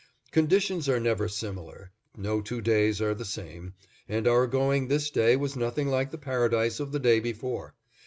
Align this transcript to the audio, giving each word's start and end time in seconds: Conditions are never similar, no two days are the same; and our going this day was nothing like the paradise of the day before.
Conditions 0.31 0.89
are 0.89 0.99
never 0.99 1.27
similar, 1.27 1.91
no 2.17 2.41
two 2.41 2.59
days 2.59 2.99
are 3.03 3.13
the 3.13 3.23
same; 3.23 3.75
and 4.09 4.27
our 4.27 4.47
going 4.47 4.87
this 4.87 5.11
day 5.11 5.35
was 5.35 5.55
nothing 5.55 5.89
like 5.89 6.09
the 6.09 6.17
paradise 6.17 6.79
of 6.79 6.91
the 6.91 6.97
day 6.97 7.19
before. 7.19 7.75